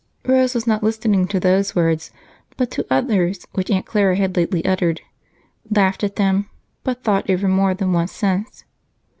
Rose 0.25 0.55
was 0.55 0.65
not 0.65 0.81
listening 0.81 1.27
to 1.27 1.39
those 1.39 1.75
words 1.75 2.09
but 2.57 2.71
to 2.71 2.87
others 2.89 3.45
which 3.53 3.69
Aunt 3.69 3.85
Clara 3.85 4.15
had 4.15 4.35
lately 4.35 4.65
uttered, 4.65 5.01
laughed 5.69 6.03
at 6.03 6.15
then, 6.15 6.47
but 6.83 7.03
thought 7.03 7.29
over 7.29 7.47
more 7.47 7.75
than 7.75 7.93
once 7.93 8.11
since. 8.11 8.63